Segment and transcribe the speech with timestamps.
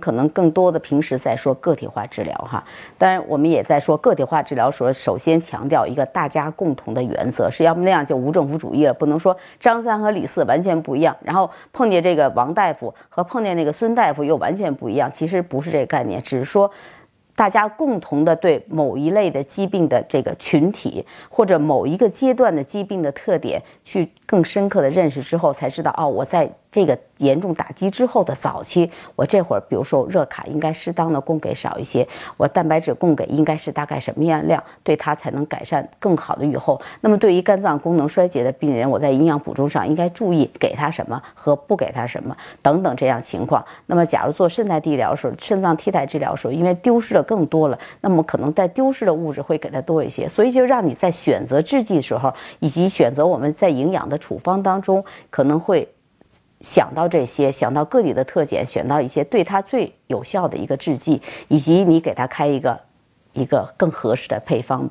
[0.00, 2.62] 可能更多的平时在说个体化治疗哈，
[2.96, 16.70] 当然我们也在说个体化治疗，说首先强调一个大家共同的原则，是要么那样就无政府主义了，不能说张三和李四完全不一样，然后碰见这个王大夫和碰见那个孙大夫又完全不一样，其实不是这个概念，只是说。
[17.36, 26.48] 大家共同的对某一类的疾病的这个群体，或者某一个阶段的疾病的特点，去更深刻的认识之后，才知道哦，我在。
[26.70, 32.06] 这个严重打击之后的早期，我这会儿比如说热卡应该适当的供给少一些，
[32.36, 36.78] 我蛋白质供给应该是大概什么样量，对它才能改善更好的预后。
[37.00, 43.64] 那么对于肝脏功能衰竭的病人，我在营养补充上应该注意给他什么和不给他什么等等这样情况。
[43.86, 55.88] 那么假如做肾代替疗时候，肾脏替代治疗时候，因为丢失的更多了，那么可能在丢失的物质会给他多一些，所以就让你在选择制剂时候，以及选择我们在营养的处方当中，可能会。
[56.60, 62.80] 想到这些，想到个体的特点，选到一些对他最有效的一个制剂，以及你给他开一个
[63.32, 64.90] 一个更合适的配方。